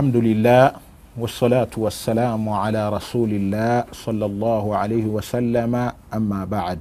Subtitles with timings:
[0.00, 0.80] alhamdulillah
[1.12, 6.80] wassalatu wassalamu ala rasulillah salllah alaihi wasallama amma bad.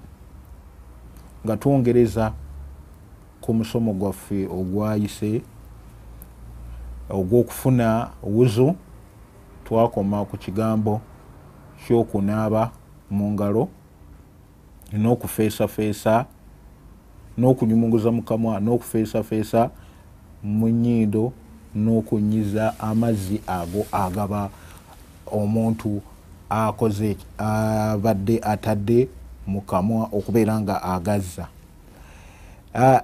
[1.43, 2.31] Nga twongereza
[3.43, 5.41] ku musomo gwaffe ogwayise
[7.09, 8.75] ogwokufuna wuzu.
[9.67, 11.01] Twakoma ku kigambo
[11.83, 12.71] kyokunaaba
[13.11, 13.67] mu ngalo
[14.95, 16.25] n'okufeesafeesa
[17.37, 19.69] n'okunyumunguza mukamwa n'okufeesafeesa
[20.43, 21.33] mu nyindo
[21.75, 24.49] n'okunyiza amazzi ago agaba
[25.31, 26.01] omuntu
[26.49, 29.07] akoze abadde atadde
[29.47, 31.47] mu kamwa okubeera nga agazza.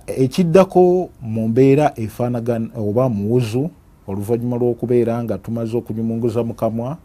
[0.08, 3.70] Ekiddako mu mbeera efaanagana oba muwuzu
[4.08, 6.98] oluvannyuma lw'okubeera nga tumaze okunyumunguza mu kamwa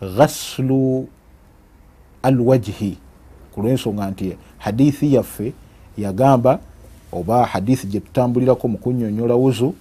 [0.00, 1.08] ghaslu
[2.22, 2.96] alwajihi
[3.52, 5.52] ku lwensonga nti hadithi yaffe
[5.98, 6.60] yagamba
[7.12, 9.74] oba hadithi gyetutambulirako mu kunyonyola wuzu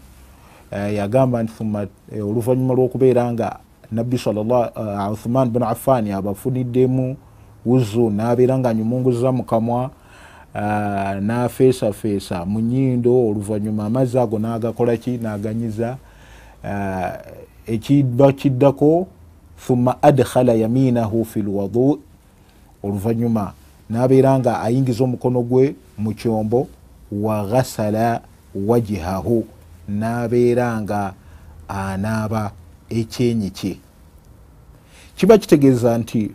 [0.72, 1.54] yagamba nti
[2.22, 3.60] oluvannyuma lw'okubeera nga
[3.92, 4.18] nabbi
[5.12, 7.16] uthman bin affan abafuniddemu
[7.66, 9.90] wuzu n'abeera nga anyumunguza mu kamwa
[11.22, 15.98] n'afeesafeesa mu nyindo oluvannyuma amazzi ago n'agakolaki n'aganyiza
[17.68, 19.08] ekiba kiddako
[19.58, 22.00] thumma adkhala yaminahu fi lwadu
[22.84, 23.54] oluvannyuma
[23.90, 26.68] n'abeera nga ayingiza omukono gwe mu kyombo
[27.12, 28.22] wa ghasala
[28.56, 29.46] wajihahu
[29.90, 31.14] n'abeera nga
[31.68, 32.52] anaaba
[32.90, 33.78] ekyenyi kye.
[35.16, 36.32] Kiba kitegeeza nti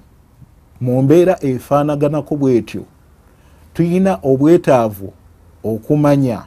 [0.81, 2.85] mu mbeera efaanaganako bwetyo
[3.75, 5.13] tuyina obwetaavu
[5.65, 6.45] okumanya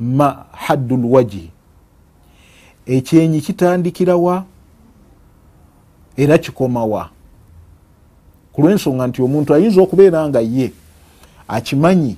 [0.00, 1.50] ma haddu lwaji
[2.86, 4.44] ekyenyi kitandikirawa
[6.16, 7.10] era kikomawa
[8.52, 10.72] ku lwensonga nti omuntu ayinza okubeera nga ye
[11.48, 12.16] akimanyi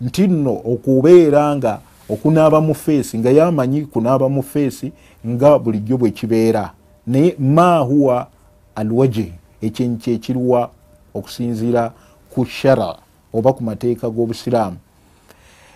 [0.00, 1.80] nti nno okubeera nga
[2.12, 4.92] okunaaba mu feesi nga yamanyi kunaaba mu feesi
[5.26, 6.72] nga bulijjo bwe kibeera.
[7.06, 8.26] Naye ma huwa
[8.74, 10.70] alwaji ekyenyi kyekiriwa
[11.14, 11.92] okusinziira
[12.30, 12.96] ku shara
[13.32, 14.76] oba ku mateeka g'obusiraamu.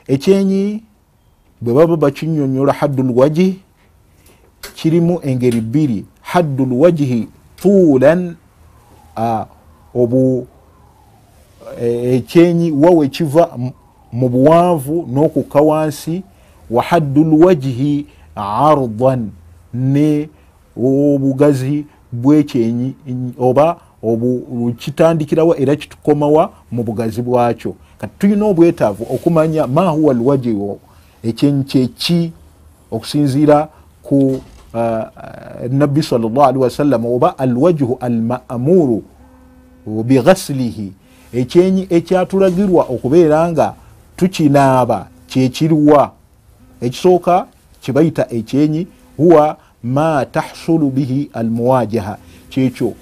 [0.06, 0.83] Ekyenyi
[1.61, 3.59] bwe baba bakinyonyola haddu lwaji
[4.75, 6.05] kirimu engeri bbiri.
[6.21, 8.37] Haddu lwajihi tuulan
[9.94, 10.47] obu
[11.81, 13.59] ekyenyi wawe kiva
[14.15, 16.23] mu buwanvu n'okukka wansi
[16.71, 19.31] wa haddu lwajihi ardan
[19.75, 20.29] ne
[20.77, 22.95] obugazi bwekyenyi
[23.39, 23.77] oba
[24.79, 27.75] kitandikirawa era kitukomawa mu bugazi bwakyo.
[27.99, 30.79] Kati tulina obwetaavu okumanya ma huwa lwajihu
[31.23, 32.33] ekyenyi kyeki
[32.91, 33.69] okusinziira
[34.03, 34.41] ku
[34.75, 35.05] uh,
[35.71, 39.03] nabbi salllahalihi wasallama oba alwajihu almamuru
[39.87, 40.93] bighasilihi
[41.33, 43.75] ekyenyi ekyatulagirwa okubeera nga
[44.17, 46.13] tukinaaba kyekiriwa
[46.81, 47.47] ekisooka
[47.81, 48.87] kyebayita ekyenyi
[49.17, 52.19] huwa ma tahsulu bihi almuwajaha.
[52.51, 52.93] Kyekyo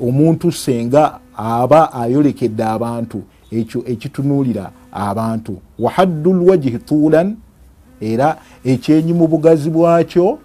[0.00, 3.22] omuntu senga aba ayolekedde abantu
[3.52, 5.58] ekyo ekitunuulira abantu.
[5.78, 7.36] Wahaddu lwajihi tuulan
[8.00, 10.38] era ekyenyi mu bugazi bwakyo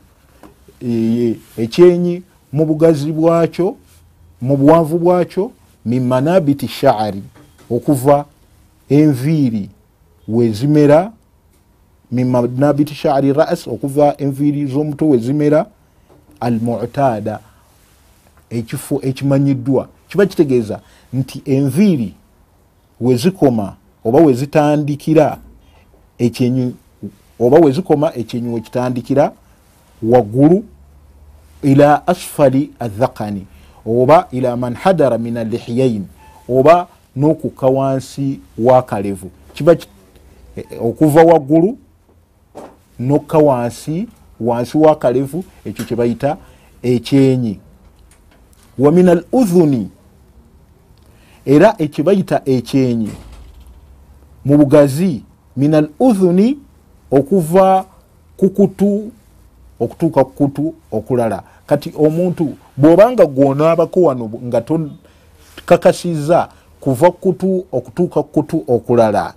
[1.58, 2.24] ekyenyi
[2.54, 3.76] mu bugazi bwakyo
[4.42, 5.52] mu buwanvu bwakyo
[5.86, 7.24] min manabiti shaari
[7.72, 8.26] okuva
[8.90, 9.70] enviiri
[10.28, 11.12] wezimera
[12.12, 15.66] min manabiti shaari ras okuva enviiri z'omutwe wezimera
[16.40, 17.40] almutada
[18.50, 19.88] ekifo ekimanyiddwa.
[20.10, 20.80] Kiba kitegeeza
[21.14, 22.14] nti enviiri
[23.02, 25.38] wezikoma oba wezitandikira
[26.18, 26.76] ekyenyi
[27.40, 29.32] oba wezikoma ekyenyi wekitandikira
[30.04, 30.64] waggulu
[31.62, 33.46] ila asfali athakani
[33.86, 36.06] oba ila man hadara min alihiyain
[36.50, 39.76] oba n'okukka wansi wakalevu kiba
[40.82, 41.78] okuva waggulu
[43.00, 44.08] nokka wansi
[44.40, 46.38] wansi wakalevu ekyo kyebayita
[46.84, 47.60] ekyenyi.
[48.80, 49.90] Wa min al uthuni
[51.46, 53.10] era ekibayita ekyenyi.
[54.46, 55.24] Mu bugazi
[55.58, 56.58] min al uthuni
[57.12, 57.86] okuva
[58.38, 59.12] kukutu
[59.80, 61.44] okutuuka kukutu okulala.
[61.66, 66.50] Kati omuntu bw'obanga gwonaabako wano nga tokakasiza
[66.80, 69.34] kuva kukutu okutuuka kukutu okulala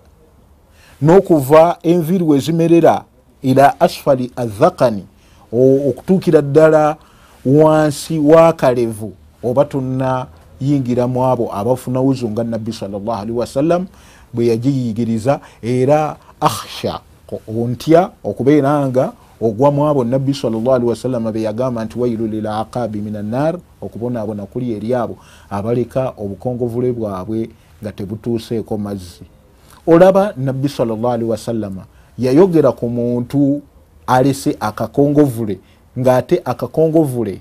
[1.03, 3.05] n'okuva enviiri wezimerera
[3.43, 5.05] ila asfali athakani
[5.53, 6.97] okutuukira ddala
[7.45, 9.13] wansi wakalevu
[9.43, 13.87] oba tonnayingira mu abo abafuna wuzu nga nabbi salllahalihi wasallam
[14.35, 17.01] bwe yagiyigiriza era akhsha
[17.49, 23.17] ontya okubeera nga ogwa mu abo nabbi salllahalihi wasallama be yagamba nti wailu lilaqabi min
[23.17, 25.17] annar okubonaabona kuli eri abo
[25.51, 27.49] abaleka obukongovule bwabwe
[27.83, 29.40] nga tebutuuseeko mazzi
[29.87, 31.85] olaba nabbi salllahalihi wasallama
[32.19, 33.63] yayogera ku muntu
[34.07, 35.59] alese akakongovule
[35.99, 37.41] ng'ate akakongovule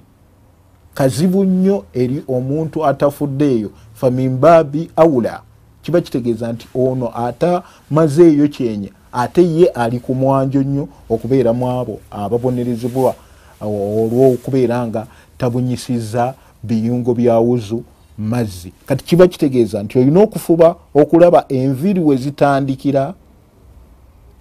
[0.94, 5.42] kazibu nnyo eri omuntu atafuddeeyo famimbabi aula
[5.82, 12.00] kiba kitegeeza nti ono atamazeeyo kyenya ate ye ali ku mwanjo nnyo okubeera mu abo
[12.12, 13.14] ababonerezebwa
[13.62, 15.08] olw'okubeera nga
[15.38, 16.34] tabunyisiza
[16.64, 17.84] biyungo bya wuzu
[18.20, 18.72] mazzi.
[18.86, 23.14] Kati kiba kitegeeza nti olina okufuba okulaba enviri we zitandikira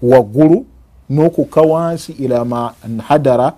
[0.03, 0.67] waggulu
[1.11, 3.53] n'okukka wansi ila manhadara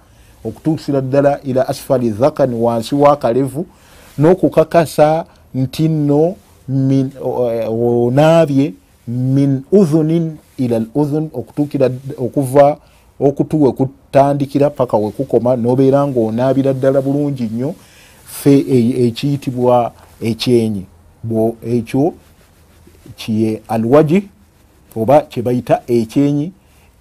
[0.45, 3.67] okutuusira ddala ila asfali dhakani wansi wakalevu
[4.19, 5.25] n'okukakasa
[5.55, 6.35] nti nno
[7.69, 8.75] onaabye
[9.09, 12.77] min udhunin ila l udhun okutuukira okuva
[13.21, 17.75] okutuwe kutandikira paka wekukoma nobeera ngaonaabira ddala bulungi nnyo
[18.25, 20.85] fe e, ekiyitibwa ekyenyi.
[21.67, 22.15] Ekyo
[23.17, 24.29] kiye alwaji
[24.97, 26.53] oba kyebayita ekyenyi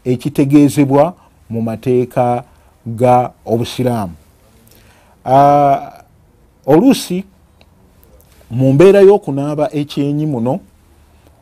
[0.06, 1.14] ekitegeezebwa
[1.50, 2.44] mu mateeka
[2.86, 4.14] ga obusiraamu.
[6.66, 7.24] Oluusi
[8.52, 10.60] mu mbeera y'okunaaba ekyenyi muno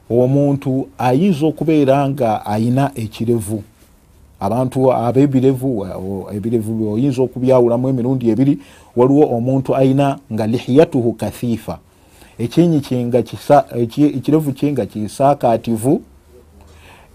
[0.10, 3.64] omuntu ayinza okubeera nga ayina ekirevu
[4.40, 5.88] abantu abebirevu
[6.36, 8.54] ebirevu oyinza okubyawulamu emirundi ebiri
[8.96, 11.80] waliwo omuntu ayina nga lihiyatuhu kathifa
[12.40, 13.24] ekyenyi kyenga
[14.18, 16.02] ekirevu kye nga kisaakativu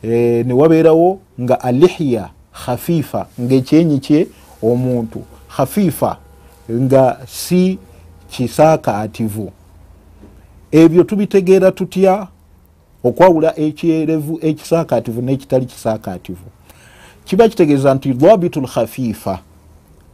[0.05, 4.27] e, newabeerawo nga alihiya khafifa ngaekyenyi kye
[4.63, 5.23] omuntu.
[5.57, 6.19] Khafifa
[6.71, 7.79] nga si
[8.31, 9.53] kisaakativu.
[10.73, 12.27] Ebyo tubitegeera tutya?
[13.05, 16.47] Okwawula ekyerevu ekisaakativu n'ekitali kisaakativu
[17.25, 19.39] kiba kitegeeza nti dhabitu lkhafifa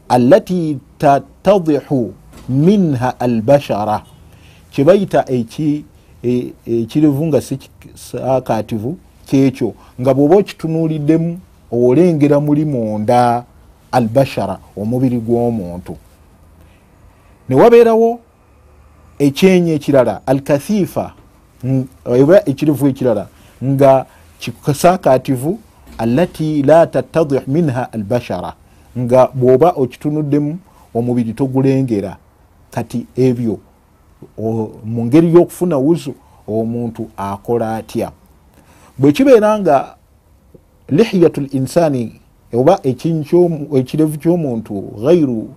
[0.09, 2.15] allati tatadihu
[2.49, 4.03] minha albashara
[4.71, 5.25] kyebayita
[6.67, 11.41] ekirevu nga si kisaakativu kyekyo nga bw'oba okitunuuliddemu
[11.73, 13.45] olengera muli munda
[13.93, 15.97] albashara omubiri gw'omuntu.
[17.49, 18.21] Newabeerawo
[19.19, 21.13] ekyenyi ekirala alkathifa
[22.05, 23.27] oba ekirevu ekirala
[23.65, 24.07] nga
[24.65, 25.59] kisaakativu
[25.99, 28.55] allati la tattadih minha albashara.
[28.99, 30.59] Nga bw'oba okitunuddemu
[30.95, 32.17] omubiri togulengera.
[32.71, 33.59] Kati ebyo
[34.85, 36.15] mu ngeri y'okufuna wuzu
[36.49, 38.11] omuntu akola atya?
[38.99, 39.95] Bwe kibeera nga
[40.89, 42.21] lihiyatu linsani
[42.53, 44.75] oba ekirevu ky'omuntu
[45.05, 45.51] gairu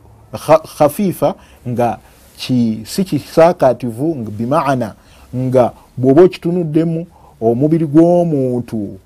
[0.78, 1.36] khafifa
[1.68, 1.98] nga
[2.38, 4.96] si kisaakativu bimaana
[5.36, 7.08] nga bw'oba okitunuddemu
[7.42, 9.00] omubiri gw'omuntu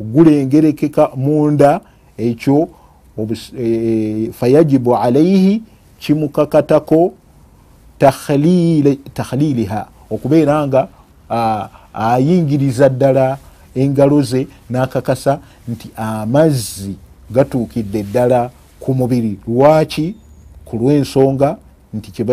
[0.00, 1.80] gulengerekeka munda
[2.18, 2.68] ekyo
[3.58, 5.62] e, fayajibu alaihi
[6.00, 7.12] kimukakatako
[9.14, 10.88] takhliliha okubeera nga
[11.94, 13.38] ayingiriza ddala
[13.74, 16.96] engalo ze n'akakasa nti amazzi
[17.30, 18.50] gatuukidde ddala
[18.80, 20.14] ku mubiri lwaki
[20.64, 21.56] ku lw'ensonga
[21.94, 22.24] nti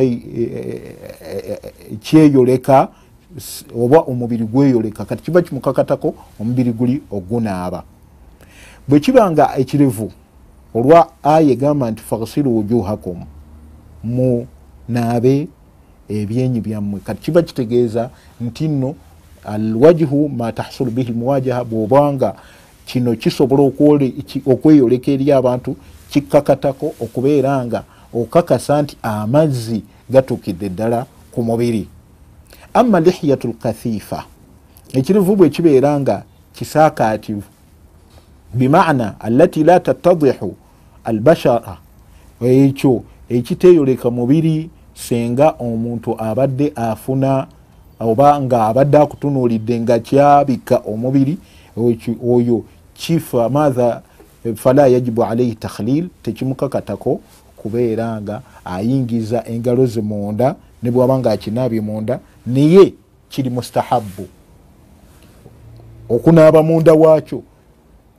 [2.03, 2.87] kyeyoleka
[3.75, 5.05] oba omubiri gweyoleka.
[5.05, 7.83] Kati kiba kimukakatako omubiri guli ogunaaba.
[8.87, 10.11] Bwe kiba nga ekirevu
[10.73, 13.25] olwa aya egamba nti faksiru wujuhakum
[14.03, 14.47] mu
[14.89, 15.47] naabe
[16.09, 16.99] ebyenyi byammwe.
[16.99, 18.09] Kati kiba kitegeeza
[18.41, 18.95] nti nno
[19.45, 22.35] alwajihu ma tahsulu bihi lmuwajaha bwobanga
[22.85, 23.63] kino kisobola
[24.45, 25.75] okweyoleka eri abantu
[26.09, 27.83] kikakatako okubeera nga
[28.13, 31.87] okakasa nti amazzi gatukidde ddala ku mubiri
[32.75, 34.23] ama lihiyatu lkathifa
[34.93, 37.43] ekirivu bwe kibeera nga kisaakativu
[38.53, 40.55] bimaana alati la tattadihu
[41.03, 41.77] albashara
[42.41, 47.47] ekyo ekiteyoleka mubiri senga omuntu abadde afuna
[47.99, 51.37] oba nga abadde akutunuulidde nga kyabika omubiri
[52.27, 52.63] oyo
[52.93, 54.01] kifa matha
[54.55, 57.19] fala yajibu alaihi takhlil tekimukakatako
[57.57, 62.93] kubeera nga ayingiza engalo ze munda ne bwaba nga akinaabye munda naye
[63.29, 64.27] kiri mustahabu.
[66.09, 67.43] Okunaaba munda waakyo.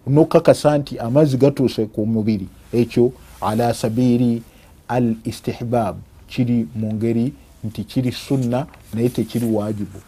[0.07, 2.49] Nokakasa nti amazzi gatuuse ku mubiri.
[2.73, 4.43] Ekyo ala sabiri
[4.89, 5.97] al istihbab
[6.29, 7.33] kiri mu ngeri
[7.65, 9.99] nti kiri sunna naye tekiri wajibu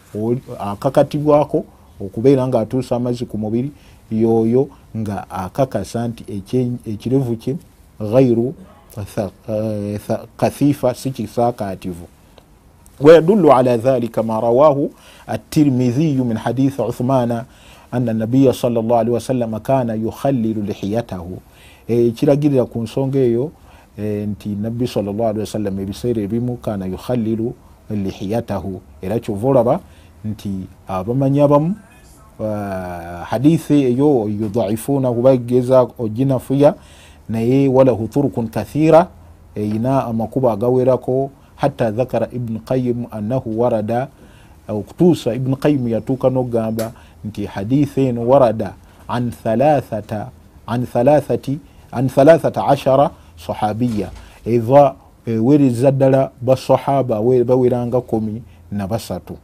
[0.59, 1.65] akakatibwako
[2.01, 3.71] okubeera nga atuusa amazzi ku mubiri
[4.11, 6.23] yoyo nga akakasa nti
[6.85, 7.55] ekirevu kye
[7.99, 8.55] gairu
[10.37, 12.07] kathifa si kisaakativu
[13.01, 14.89] ويدل على ذلك ما رواه
[15.29, 17.31] الترمذي من حديث عثمان
[17.93, 21.27] أن النبي صلى الله عليه وسلم كان يخلل لحيته.
[21.89, 23.51] ekiragirira ku nsonga eyo
[23.97, 27.53] nti nabbi salllahalihi wasallam ebiseera ebimu kana yukhalilu
[27.89, 29.79] lihiyatahu era kyova olaba
[30.25, 30.49] nti
[30.87, 31.75] abamanyi abamu
[33.25, 36.73] hadithi eyo yudaifunahu bageza oginafuya
[37.29, 39.07] naye walahu turukun kathira
[39.55, 44.07] eyina amakubo agawerako hatta dhakara ibnu qayimu annahu warada
[44.67, 46.91] okutuusa ibnu qayimu yatuuka nokugamba
[47.25, 48.73] nti hadithi eno warada
[49.07, 49.31] an
[52.09, 53.11] thalathata ashara
[53.45, 54.09] sahabiya
[54.45, 59.37] eva ewereza ddala basahaba baweranga kumi na basatu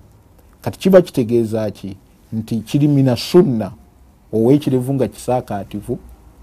[0.62, 1.96] kati kiba kitegeeza ki?
[2.34, 3.72] Nti kiri mina sunna
[4.34, 6.00] owekirivu nga kisakativu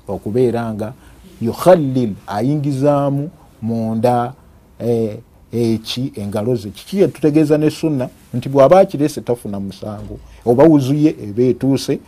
[0.08, 0.92] okubeera nga
[1.40, 3.30] yukhallil ayingizaamu
[3.62, 4.32] munda
[4.78, 5.18] eh,
[5.52, 8.08] eki engalo ze kiki yetutegeeza ne sunna?
[8.34, 11.98] Nti bw'aba akirese tafuna musango oba wuzuye eba etuuse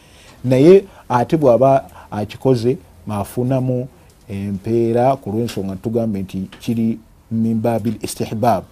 [0.45, 2.77] naye ate bw'aba akikoze
[3.09, 3.89] afunamu
[4.29, 6.99] empeera ku lwensonga tugambe nti kiri
[7.31, 8.65] mimbabil istihbab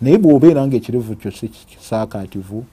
[0.00, 2.64] naye bw'obeera nga ekirevu kyo si kisakativu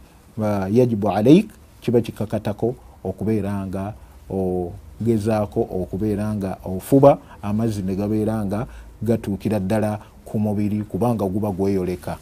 [0.72, 1.48] yajibu alaik
[1.82, 3.94] kiba kikakatako okubeera nga
[4.30, 8.68] ogezaako okubeera nga ofuba amazzi ne gabeera nga
[9.02, 12.20] gatuukira ddala ku mubiri kubanga guba gweyoleka.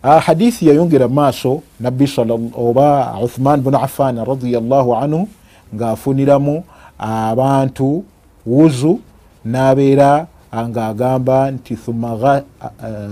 [0.00, 2.08] Uh, hadithi yayongera maaso nabbi
[2.56, 5.28] oba uthman bunu affan radiallahu anhu
[5.74, 6.64] ngaafuniramu
[6.98, 8.04] abantu
[8.46, 9.00] wuzu
[9.44, 12.40] nabeera nga agamba nti thumma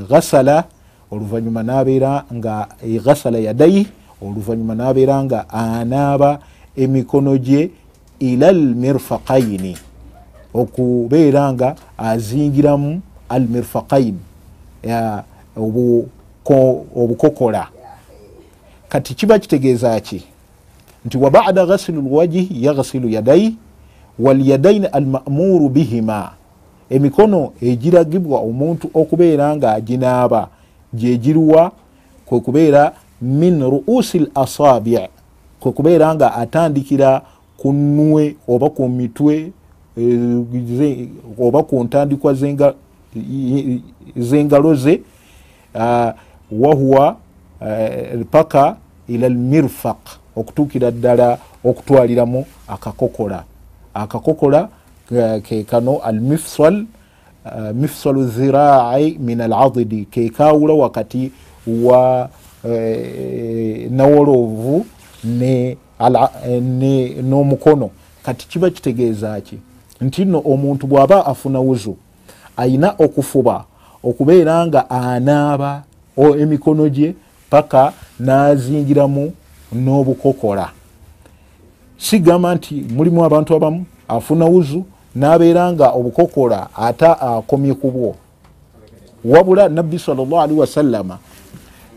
[0.08, 0.64] ghasala
[1.10, 3.86] oluvanyuma nabeera nga ghasala yadaihi
[4.22, 6.38] oluvanyuma nabeera nga anaaba
[6.76, 7.70] emikono gye
[8.18, 9.76] ila lmirfaqaini
[10.54, 14.14] okubeera nga azingiramu almirfaqain
[16.94, 17.68] obukokola.
[18.88, 20.22] Kati kiba kitegeeza ki?
[21.04, 23.56] Nti wabada ghasilu lwajihi yaghsilu yadaihi
[24.18, 26.30] walyadaini almamuru bihima.
[26.90, 30.48] Emikono egiragibwa omuntu okubeera nga aginaaba
[30.94, 31.72] gyegiruwa
[32.26, 34.98] kwekubeera min ruusi l asabi
[35.60, 37.22] kwekubeera nga atandikira
[37.56, 39.52] ku nnwe oba ku mitwe
[41.38, 42.34] oba ku ntandikwa
[44.16, 45.00] zengalo ze
[46.52, 47.16] wahuwa
[48.30, 48.76] paka
[49.08, 49.96] ila lmirfaq
[50.36, 53.44] okutuukira ddala okutwaliramu akakokola.
[53.94, 54.68] Akakokola
[55.42, 56.84] kekano almifsal
[57.74, 61.32] mifsalu zirai min aladidi kekawula wakati
[61.66, 62.28] wa
[63.90, 64.86] nawolovu
[67.22, 67.90] n'omukono.
[68.22, 69.58] Kati kiba kitegeeza ki?
[70.00, 71.96] Nti nno omuntu bw'aba afuna wuzu
[72.56, 73.64] ayina okufuba
[74.04, 75.82] okubeera nga anaaba
[76.16, 77.14] emikono gye
[77.50, 79.32] paka n'azingiramu
[79.72, 80.70] n'obukokola.
[81.98, 84.84] Sigamba nti mulimu abantu abamu afuna wuzu
[85.16, 88.14] n'abeera nga obukokola ate akomye ku bwo.
[89.24, 91.18] Wabula nabbi salllahalihi wasallama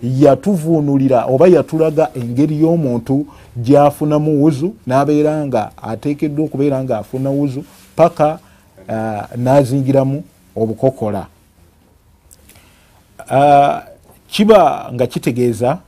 [0.03, 3.25] yatuvuunulira oba yatulaga engeri y'omuntu
[3.57, 7.63] gyafunamu wuzu n'abeera nga ateekeddwa okubeera nga afuna wuzu
[7.95, 8.39] paka
[8.89, 10.23] uh, n'azingiramu
[10.61, 11.27] obukokola.
[13.31, 13.77] Uh,
[14.27, 15.79] kiba nga kitegeeza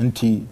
[0.00, 0.42] nti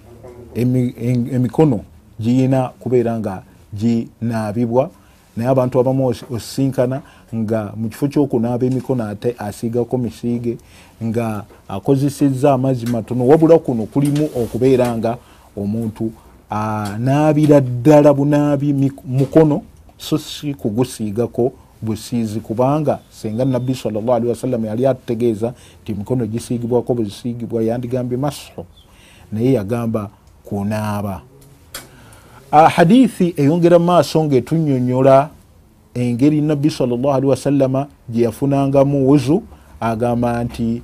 [0.55, 1.81] emikono
[2.21, 3.43] giyina kubeera nga
[3.75, 4.91] ginaabibwa
[5.37, 7.03] naye abantu abamu osisinkana
[7.35, 10.57] nga mu kifo kyokunaaba emikono ate asiigako misiige
[11.05, 15.17] nga akozesezza amazzi matono wabula kuno kulimu okubeera nga
[15.57, 16.13] omuntu
[16.51, 19.63] anaabira ddala bunaabi mukono
[19.99, 21.53] so si kugusiigako
[21.83, 28.65] busiizi kubanga senga nabbi salllahalihi wasallam yali atutegeeza nti emikono gisiigibwako bwezisiigibwa yandigambye maso
[29.33, 30.11] naye yagamba
[30.45, 31.23] kunaaba.
[32.51, 35.29] Hadithi eyongera maaso ngaetunyonyola
[35.95, 39.43] engeri nabbi salllahalihi wasallama gye yafunangamu wuzu
[39.81, 40.83] agamba nti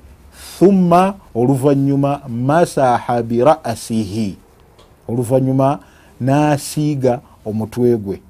[0.58, 4.36] thumma oluvanyuma masaha birasihi
[5.08, 5.78] oluvanyuma
[6.20, 8.20] nasiiga omutwe gwe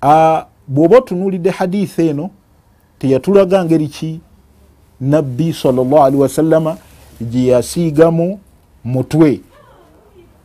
[0.00, 2.30] bw'oba otunuulidde hadithi eno
[2.98, 4.20] teyatulaga ngeri ki?
[5.00, 6.76] Nabbi salllahalihi wasallama
[7.30, 8.38] gye yasiigamu
[8.84, 9.40] mutwe.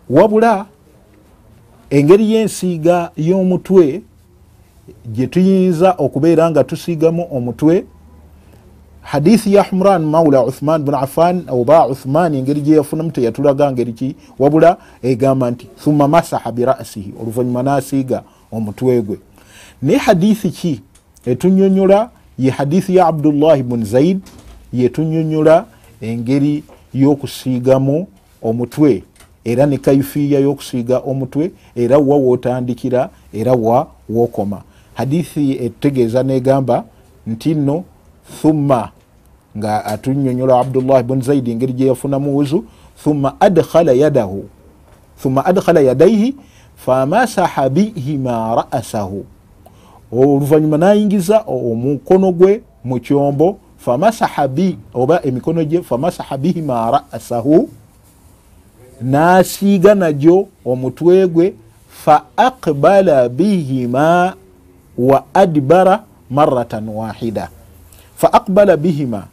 [0.09, 0.65] Wabula
[1.89, 4.01] engeri y'ensiiga y'omutwe
[5.11, 7.85] gye tuyinza okubeera nga tusiigamu omutwe
[9.01, 14.15] hadithi ya humran maula uthman bun affan oba uthman engeri gye yafunamu teyatulaga ngeri ki?
[14.39, 19.17] Wabula egamba nti thumma masaha birasihi oluvanyuma nasiiga omutwe gwe
[19.83, 20.81] naye hadithi ki
[21.25, 22.09] etunyonyola
[22.39, 24.19] ye hadithi ya abdullahi bun zaid
[24.73, 25.65] yetunyonyola
[26.01, 26.63] engeri
[26.93, 28.07] y'okusiigamu
[28.41, 29.03] omutwe
[29.45, 34.61] era ne kaifiya y'okusiiga omutwe era wa wootandikira era wa wookoma
[34.93, 36.83] hadithi etutegeeza negamba
[37.27, 37.83] nti nno
[38.41, 38.89] thumma
[39.57, 42.65] nga atunyonyola abdullah bun zaidi engeri gye yafunamu wuzu
[43.03, 44.45] thumma adkhala yadahu
[45.21, 46.35] thumma adkhala yadaihi
[46.75, 49.25] famasaha bihima ra'asahu
[50.21, 57.69] oluvanyuma nayingiza omukono gwe mu kyombo famasaha bi oba emikono gye famasaha bihima rasahu
[59.01, 61.53] nasiiga nagyo omutwe gwe
[61.87, 64.33] fa aqbala bihima
[64.97, 67.49] wa adbara maratan wahida.
[68.15, 69.23] Fa aqbala bihima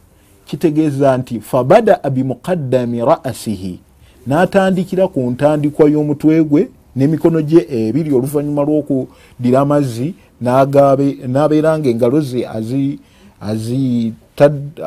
[0.45, 3.79] kitegeeza nti fabadaa bimuqaddami rasihi
[4.27, 12.47] natandikira ku ntandikwa y'omutwe gwe n'emikono gye ebiri oluvannyuma lw'okudira amazzi n'abeera nga engalo ze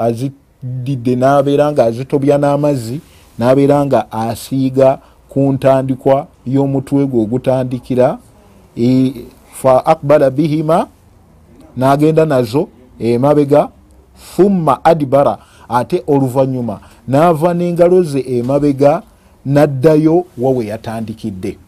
[0.04, 3.00] azididde n'abeera nga azitobya n'amazzi
[3.38, 8.18] n'abeera nga asiiga ku ntandikwa y'omutwe gwe ogutandikira
[8.76, 8.88] e,
[9.52, 10.86] fa akbala bihima
[11.76, 12.68] n'agenda nazo
[12.98, 13.68] emabega
[14.36, 19.02] thumma adibara ate oluvannyuma n'ava n'engalo ze emabega
[19.46, 21.58] n'addayo wawe yatandikidde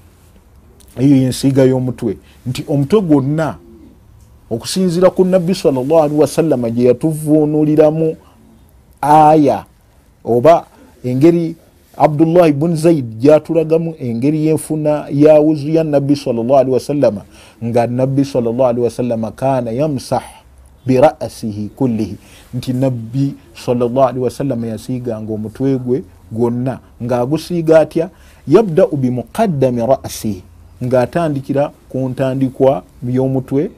[0.99, 3.57] eyo yensiiga y'omutwe nti omutwe gwonna
[4.51, 8.17] okusinzira ku nabbi salllahalihi wasallama gye yatuvuunuliramu
[9.01, 9.65] aya
[10.25, 10.67] oba
[11.05, 11.57] engeri
[11.97, 17.23] abdullahi bun zaid gyatulagamu engeri yenfuna yawuzu ya nabbi salllahalihi wasallama
[17.65, 20.23] nga nabbi salllahalihi wasallama kana yamsah
[20.87, 22.17] birasihi kullihi.
[22.55, 23.35] Nti nabbi
[23.65, 28.11] salllahalihi wasallama yasiiganga omutwe gwe gwonna ngaagusiiga atya?
[28.49, 30.43] Yabdau bimuqaddami rasihi
[30.85, 33.71] ngaatandikira ku ntandikwa y'omutwe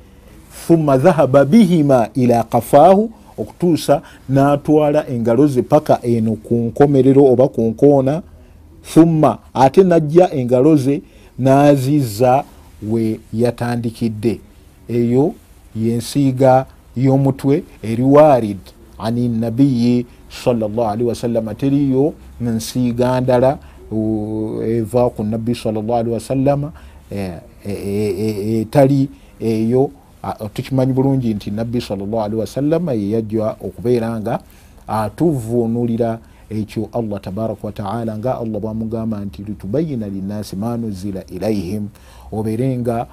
[0.67, 7.63] thumma dhahaba bihima ila kafaahu okutuusa n'atwala engalo ze paka eno ku nkomerero oba ku
[7.63, 8.23] nkoona
[8.83, 11.03] thumma ate najja engalo ze
[11.39, 12.45] n'azizza
[12.83, 14.41] we yatandikidde.
[14.89, 15.35] Eyo
[15.77, 18.59] yensiiga y'omutwe eri warid
[18.99, 20.07] ani nabiyi
[20.45, 23.59] salllahalihi wasallama teriyo nsiiga ndala
[24.65, 26.73] eva ku nabbi salllahalihi wasallama
[27.65, 29.09] etali
[29.41, 29.91] eyo
[30.55, 34.41] tukimanyi bulungi nti nabbi salllahalihi wasallama yeyajja okubeera nga
[34.89, 36.19] atuvuunulira
[36.51, 41.89] ekyo allah tabaraka wataala nga allah bwamugamba nti litubayina linnasi manuzila ilaihim
[42.33, 43.07] obeere nga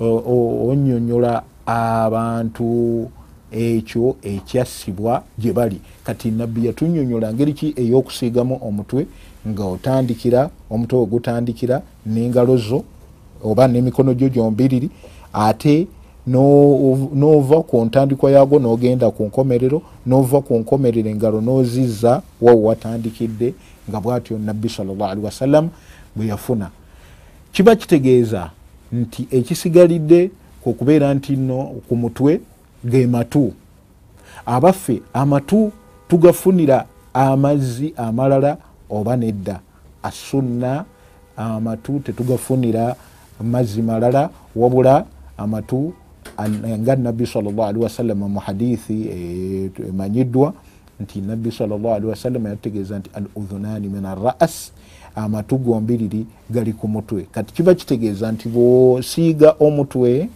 [0.00, 3.08] onyonyola abantu
[3.52, 5.80] ekyo ekyassibwa gye bali.
[6.04, 7.74] Kati nabbi yatunyonyola ngeri ki?
[7.76, 9.06] Ey'okusiigamu omutwe
[9.46, 12.84] nga otandikira omutwe ogutandikira n'engalo zo
[13.44, 14.90] oba n'emikono gyo gyombiriri
[15.32, 15.86] ate
[16.26, 23.54] nova ku ntandikwa yagwo nogenda ku nkomerero nova ku nkomerero engalo nozizza wawe watandikidde
[23.88, 25.68] nga bwatyo nabbi salllahalihi wasallam
[26.16, 26.70] bwe yafuna.
[27.52, 28.50] Kiba kitegeeza
[28.92, 30.30] nti ekisigalidde
[30.62, 32.40] kwekubeera nti no ku mutwe
[32.84, 33.52] ge matu.
[34.46, 35.72] Abaffe amatu
[36.08, 38.56] tugafunira amazzi amalala
[38.90, 39.60] oba nedda.
[40.02, 40.84] Assunna
[41.36, 42.96] amatu tetugafunira
[43.42, 45.04] mazzi malala wabula
[45.38, 45.92] amatu
[46.78, 49.08] nga nabbi salllahalihi wasallama mu hadithi
[49.88, 50.52] emanyiddwa
[51.00, 54.72] nti nabbi salllahalihi wasallama yategeeza nti al udhunani min arras
[55.14, 57.26] amatu gombiriri gali ku mutwe.
[57.32, 60.28] Kati kiba kitegeeza nti bwosiiga omutwe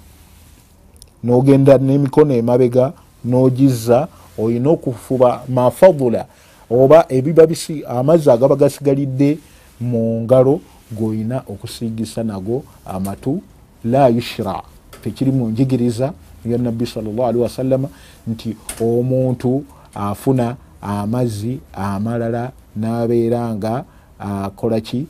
[1.25, 2.93] nogenda n'emikono emabega
[3.25, 4.09] nogizza
[4.39, 6.27] olina okufuba mafadula
[6.71, 9.39] oba ebiba bisi amazzi agaba gasigalidde
[9.81, 10.61] mu ngalo
[10.93, 13.43] goyina okusiigisa nago amatu
[13.85, 14.63] la yushra.
[15.03, 16.13] Tekiri mu njigiriza
[16.45, 17.89] ya nabbi salllahalihi wasallama
[18.27, 23.85] nti omuntu afuna amazzi amalala nabeera nga
[24.19, 25.07] akolaki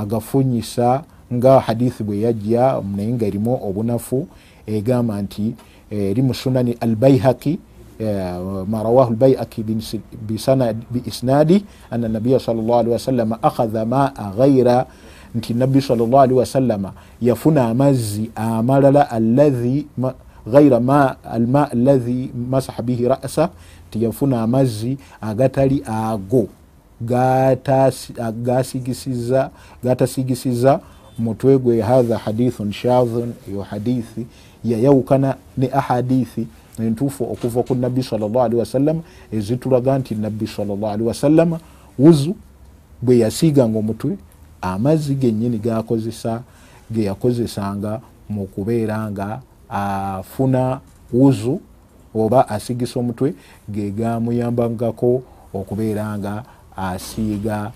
[0.00, 1.02] agafunyisa
[1.32, 4.28] nga hadithi bwe yajja naye nga erimu obunafu
[4.66, 5.54] egamba nti
[5.90, 7.58] eri mu sunani albaihaki
[8.71, 9.63] ما رواه البيئكي
[10.91, 11.61] بإسناده
[11.93, 14.85] أن النبي صلى الله عليه وسلم أخذ ماء غير
[15.35, 19.87] nti nabbi salllahalihi wasallama yafuna amazzi amalala alladhi
[20.51, 23.49] ghaira ma alma alladhi masaha bihi rasa
[23.89, 26.47] nti yafuna amazzi agatali ago
[29.83, 30.79] gatasigisiza
[31.19, 34.27] mutwe gwe hatha hadithun shadhun eyo hadithi
[34.65, 36.47] yayawukana ne ahadithi
[36.78, 39.00] entuufu okuva ku nabbi salllahalihi wasallama
[39.32, 41.60] ezitulaga nti nabbi salllahalihi wasallama
[41.98, 42.36] wuzu
[43.02, 44.18] bwe yasiiganga omutwe
[44.60, 46.42] amazzi genyini gakozesa
[46.92, 50.80] geyakozesanga mu kubeera nga afuna
[51.12, 51.60] wuzu
[52.14, 53.34] oba asigisa omutwe
[53.70, 55.22] ge gamuyambangako
[55.54, 56.44] okubeera nga
[56.76, 57.72] asiiga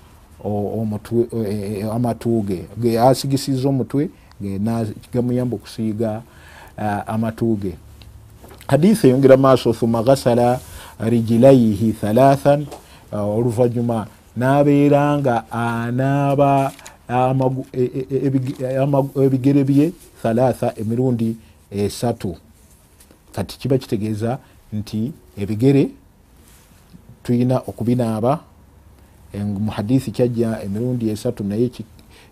[1.92, 4.10] amatu ge ge asigisiza omutwe
[5.12, 6.22] gamuyamba okusiiga
[7.06, 7.74] amatu ge
[8.70, 10.60] hadithi eyongera maaso thuma ghasala
[11.00, 12.66] rijilaihi thalathan
[13.12, 14.06] oluvanyuma
[14.36, 16.72] nabeera nga anaaba
[19.24, 21.36] ebigere bye thalatha emirundi
[21.70, 22.36] esatu.
[23.32, 24.38] Kati kiba kitegeeza
[24.72, 25.90] nti ebigere
[27.22, 28.40] tulina okubinaaba
[29.34, 31.70] mu hadithi kyajja emirundi esatu naye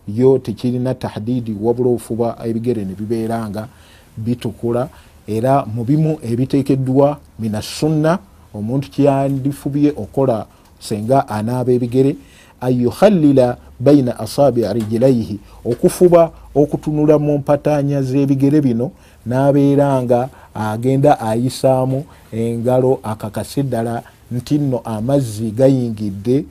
[0.09, 3.69] yo tekirina tahdidi wabula ofuba ebigere nebibeera nga
[4.17, 4.89] bitukula
[5.29, 8.19] era mubimu ebitekeddwa mina sunna
[8.55, 10.47] omuntu kyandifubye okola
[10.81, 12.17] senga anaaba ebigere
[12.61, 18.91] anyukhallila baina asabi rijilaihi okufuba okutunula mu mpatanya z'ebigere bino
[19.27, 26.45] n'abeera nga agenda ayisaamu engalo akakase ddala nti nno amazzi gayingidde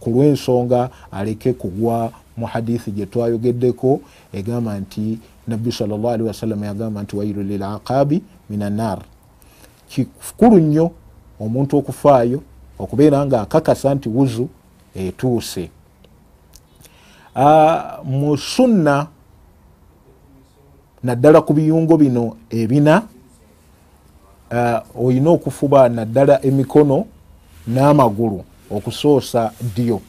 [0.00, 4.00] ku lw'ensonga aleke kugwa mu hadithi gye twayogeddeko
[4.32, 9.02] egamba nti nabbi salllah alihi wasallama yagamba nti wairu lilaqabi min annar
[9.88, 10.90] kikulu nnyo
[11.40, 12.42] omuntu okufaayo
[12.78, 14.48] okubeera nga akakasa nti wuzu
[14.94, 15.70] etuuse.
[18.04, 19.06] Mu sunna
[21.02, 23.02] naddala ku biyungo bino ebina
[24.94, 27.06] olina okufuba naddala emikono
[27.66, 30.00] n'amagulu okusoosa ddyo.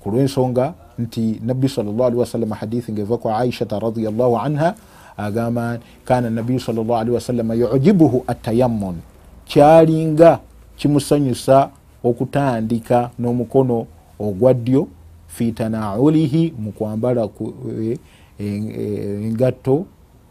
[0.00, 4.74] Ku lwensonga nti nabbi sallali wasallama hadithi ngaeva ku aishata radiallahu anha
[5.16, 8.96] agamba kana nabiyu sallali wasallama yujibuhu atayammun
[9.44, 10.38] kyalinga
[10.76, 11.70] kimusanyusa
[12.04, 13.86] okutandika n'omukono
[14.20, 14.88] ogwa ddyo
[15.26, 17.28] fi tanaulihi mu kwambala
[17.80, 17.98] e,
[18.38, 18.46] e,
[19.26, 19.84] engatto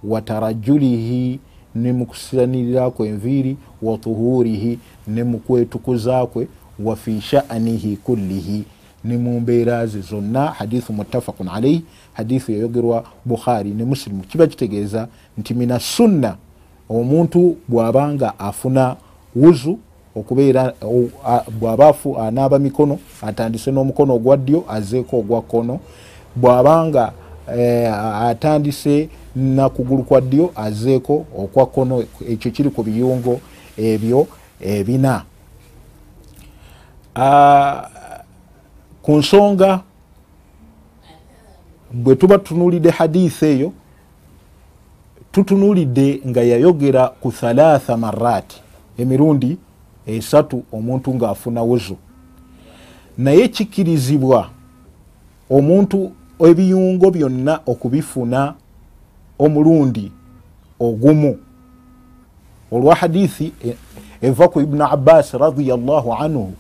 [0.04, 1.40] watarajulihi
[1.76, 6.48] ne mukusanirirakwe enviiri wa tuhurihi ne mukwetukuzakwe
[6.80, 8.64] wa fi sha'anihi kullihi
[9.04, 10.48] ne mumbeera ze zonna.
[10.48, 11.84] Hadithu muttafaqun alaihi
[12.14, 15.08] hadithu yayogerwa bukhari ne musilimu kiba kitegeeza
[15.38, 16.36] nti mina sunna
[16.90, 18.96] omuntu bw'abanga afuna
[19.36, 19.80] wuzu
[20.16, 20.74] okubeera
[21.60, 21.94] bw'aba
[22.28, 25.80] anaaba mikono atandise n'omukono ogwa ddyo azeeko ogwa kkono
[26.36, 27.12] bw'abanga
[27.58, 33.40] eh, atandise nakugulu kwa ddyo azeeko okwa kkono ekyo kiri ku biyungo
[33.78, 34.28] ebyo
[34.62, 35.24] ebina
[39.10, 39.82] ku nsonga
[41.94, 43.74] bwe tuba tutunulidde hadisi eyo
[45.32, 48.62] tutunulidde nga yayogera ku thalatha marati
[48.98, 49.58] emirundi
[50.06, 51.98] esatu omuntu ngaafuna wuzu.
[53.18, 54.50] Naye kikirizibwa
[55.50, 58.54] omuntu ebiyungo byonna okubifuna
[59.40, 60.12] omulundi
[60.80, 61.38] ogumu.
[62.72, 63.76] Olwa hadithi e,
[64.22, 66.54] eva ku ibuni abbas radiallahu anhu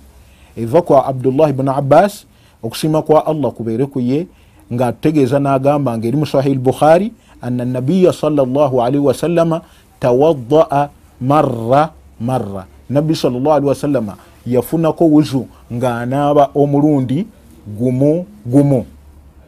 [0.57, 2.25] eva ku abdullahi ibuni abbas
[2.63, 4.27] okusiima kwa allah kubeere ku ye
[4.73, 9.61] nga atutegeeza n'agamba nga eri mu sahih bukhari ana nabiya salllahalihi wasallama
[9.99, 10.89] tawadaa
[11.21, 12.65] marra marra.
[12.89, 17.27] Nabbi salllahalihi wasallama yafunako wuzu ng'anaaba omulundi
[17.67, 18.85] gumu gumu.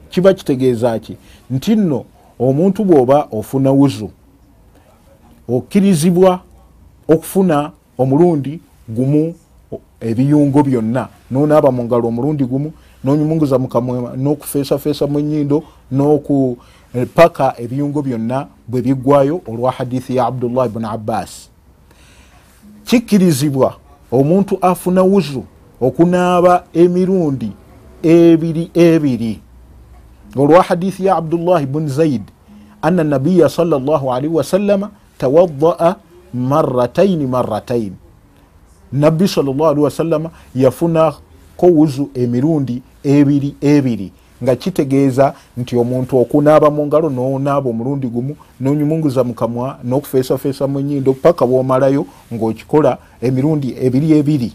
[0.10, 1.17] Kiba kitegeeza ki?
[1.52, 2.06] Nti nno
[2.39, 4.10] omuntu bw'oba ofuna wuzu
[5.50, 6.39] okkirizibwa
[7.08, 9.34] okufuna omulundi gumu
[10.02, 16.58] ebiyungo byonna nonaaba mu ngalo omulundi gumu nonyumunguza mukamwema n'okufeesafeesa mu nyindo n'oku
[17.16, 21.50] paka ebiyungo byonna bwe biggwayo olwa hadithi ya abdullah bni abbas.
[22.86, 23.76] Kikkirizibwa
[24.12, 25.44] omuntu afuna wuzu
[25.82, 27.52] okunaaba emirundi
[28.04, 29.40] ebiri ebiri.
[30.36, 32.24] Olwa hadithi ya abdullahi bni zaid
[32.82, 35.96] ana nabiya salllahalihi wasallama tawadaa
[36.34, 37.96] marataini marataini
[38.92, 44.12] nabbi salllahalihi wasallama yafunako wuzu emirundi ebiri ebiri
[44.44, 51.14] nga kitegeeza nti omuntu okunaaba mu ngalo nonaaba omulundi gumu nonyumunguza mukamwa n'okufeesafeesa mu nyindo
[51.14, 54.52] paka bwomalayo ngaokikola emirundi ebiri ebiri.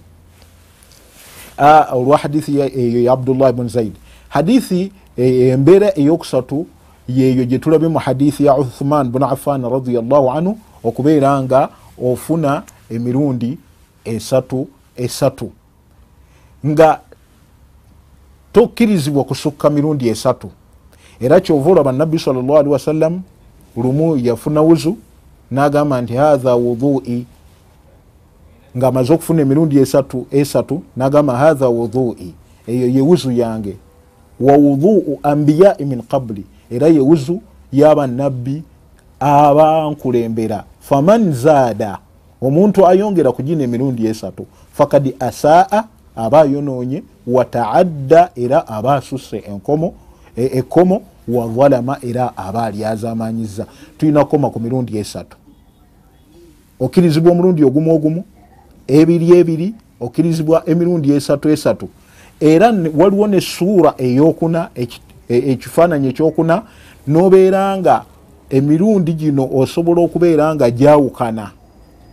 [1.93, 3.95] Olwa hadithi eyo ya abdullah bni zaid
[4.29, 6.67] hadithi e, embeera eyokusatu
[7.09, 11.69] yeeyo gyetulabe mu hadithi ya uthman bni affan radiallahu anhu okubeera nga
[12.03, 13.59] ofuna emirundi
[14.05, 15.51] esatu esatu.
[16.67, 17.01] Nga
[18.57, 20.51] tokkirizibwa kusukka mirundi esatu.
[21.21, 23.21] Era kyova olaba nabbi salllahalihi wasallam
[23.77, 24.97] lumu yafuna wuzu
[25.51, 27.27] nagamba nti hatha wudhui
[28.77, 32.35] nga amaze okufuna emirundi esatu esatu nagamba hatha wudhui
[32.67, 33.77] eyo ye wuzu yange.
[34.41, 36.45] Wa wudhuu ambiyai min qabli.
[36.71, 37.41] Era ye wuzu
[37.73, 38.63] yabannabbi
[39.21, 40.65] abankulembera.
[40.81, 41.99] Faman zaada.
[42.43, 44.47] Omuntu ayongera kugina emirundi esatu.
[44.73, 45.85] Fakad asaa
[46.17, 49.95] aba ayonoonye wataadda era aba asusse enkomo
[50.37, 53.67] ekkomo wazalama era aba alyazamanyiza
[53.99, 55.37] tulina kukoma ku mirundi esatu.
[56.81, 58.25] Okkirizibwa omulundi ogumu ogumu
[58.87, 61.89] ebiri ebiri okkirizibwa emirundi esatu esatu.
[62.41, 64.69] Era waliwo ne suura eyokuna
[65.29, 66.63] ekifaananyi ekyokuna
[67.07, 68.05] nobeera nga
[68.51, 71.51] emirundi gino osobola okubeera nga jawukana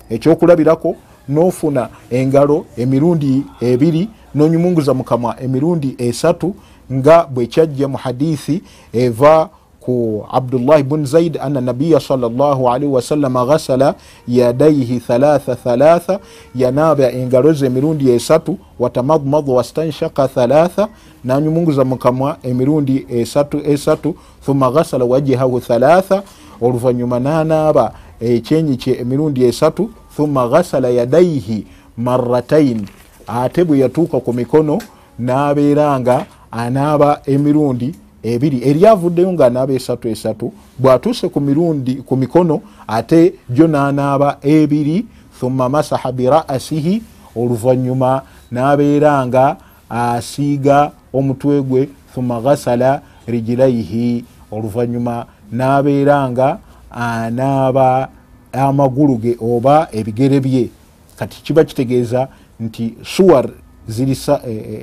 [0.09, 0.95] ekyokulabirako
[1.29, 6.55] nofuna engalo emirundi ebiri nonyumunguza mukamwa emirundi esatu
[6.91, 13.95] nga bwekyajja mu hadithi eva ku abdullah bun zaid ana nabiya salllahalihi wasallama ghasala
[14.27, 16.19] yadaihi thalatha thalatha
[16.55, 20.87] yanaaba engalo ze emirundi esatu watamadmad wastanshaka thalatha
[21.23, 26.23] nanyumunguza mukamwa emirundi esatu esatu thumma ghasala wajihahu thalatha.
[26.61, 32.85] Oluvanyuma nanaaba ekyenyi kye emirundi esatu thumma ghasala yadaihi maratain
[33.27, 34.79] ate bwe yatuuka ku mikono
[35.19, 38.61] nabeera nga anaaba emirundi ebiri.
[38.69, 45.05] Eryavuddeyo nga anaaba esatu esatu bwatuuse ku mirundi ku mikono ate gyo nanaaba ebiri
[45.39, 47.03] thumma masaha birasihi
[47.35, 48.21] oluvanyuma
[48.51, 49.57] nabeera nga
[49.89, 56.57] asiiga omutwe gwe thumma ghasala rijilaihi oluvanyuma nabeera nga
[56.91, 58.09] anaaba
[58.53, 60.69] amagulu ge oba ebigere bye.
[61.15, 62.27] Kati kiba kitegeeza
[62.59, 63.49] nti suwar
[63.87, 64.17] ziri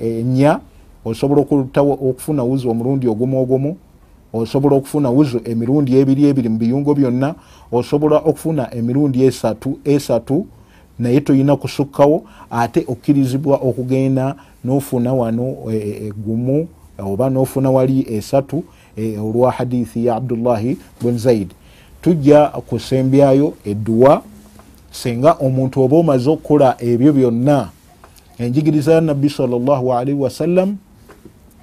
[0.02, 0.60] enya e, e,
[1.04, 1.46] osobola
[1.80, 3.76] okufuna wuzu omulundi ogumu ogumu
[4.32, 7.34] osobola okufuna wuzu emirundi ebiri ebiri mu biyungo byonna
[7.72, 10.46] osobola okufuna emirundi esatu esatu
[10.98, 18.64] naye toyina kusukkawo ate okkirizibwa okugenda nofuna wano egumu e, oba nofuna wali esatu
[19.22, 21.48] olwa hadithi ya abdullahi bun zaid
[22.02, 24.22] tujja kusembyayo edduwa
[24.90, 27.68] senga omuntu oba omaze okukola ebyo byonna.
[28.38, 30.76] Enjigiriza ya nabbi salllahalihi wasallam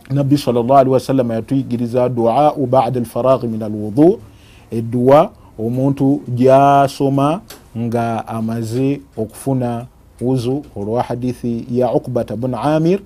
[0.09, 4.19] nabbi salllahalihi wasallama yatuyigiriza duau bada alfaragi min alwudu.
[4.71, 7.41] Edduwa omuntu gyasoma
[7.77, 9.85] nga amaze okufuna
[10.21, 12.99] wuzu olwa hadithi ya ukbata bun amir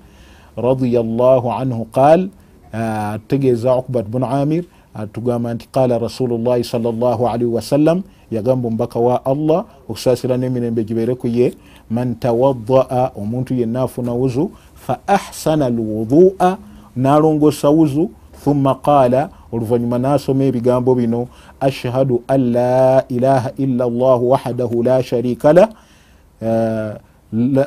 [0.56, 2.28] radiallahu anhu qal
[2.72, 10.36] atutegeeza ukbat bun amir atugamba nti qala rasulullahi salllahalihi wasallam yagamba omubaka wa allah okusasira
[10.36, 11.54] n'emirembe gibeereku ye
[11.90, 16.58] man tawadaa omuntu yenna afuna wuzu fa ahsana alwudua
[16.96, 18.10] nalongosa wuzu
[18.44, 21.28] thumma qaala oluvanyuma nasoma ebigambo bino
[21.60, 25.68] ashhadu an la ilaha illa llah wahdahu la sharika lah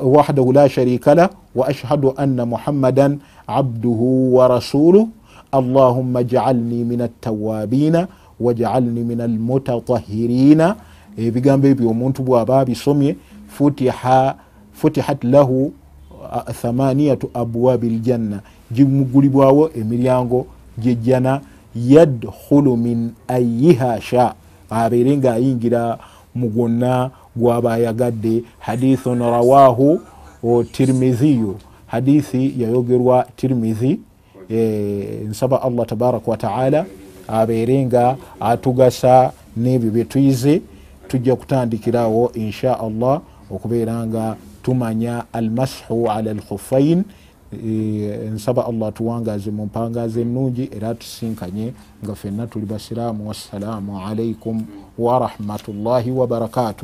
[0.01, 5.09] wahdahu la sharika lah wa ashhadu anna muhammadan abduhu wa rasuluh
[5.57, 8.07] allahumma jaalni min altawabina
[8.39, 10.75] wajaalni min almutatahirina
[11.17, 13.15] ebigambo ebyo omuntu bwaba abisomye
[14.73, 15.73] futihat lahu
[16.61, 18.39] thamaniyatu abwabi ljanna
[18.71, 21.41] gimugulibwawo emiryango gyejjana
[21.75, 24.33] yadkhulu min ayiha sha
[24.69, 25.97] abeere nga ayingira
[26.35, 28.43] mu gwonna gwaba ayagadde.
[28.59, 29.99] Hadithun rawahu
[30.71, 31.55] tirmidhiyu
[31.87, 33.99] hadithi yayogerwa tirmidhi e,
[35.29, 36.85] nsaba allah tabaraka wataala
[37.27, 40.61] abeere nga atugasa n'ebyo byetuyize
[41.07, 47.03] tujja kutandikirawo insha allah okubeera nga tumanya almashu ala alkhufain
[47.53, 47.69] e,
[48.33, 54.65] nsaba allah tuwangaze mu mpangazo ennungi era tusinkanye nga fenna tuli basiraamu wassalamu alaikum
[54.97, 56.73] warahmatullahi wabarakatu